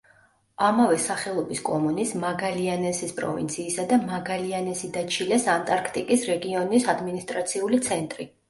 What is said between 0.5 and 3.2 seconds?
ამავე სახელობის კომუნის, მაგალიანესის